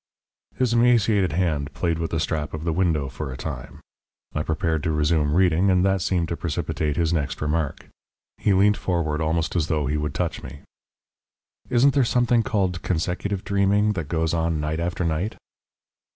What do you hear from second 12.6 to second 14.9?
consecutive dreaming that goes on night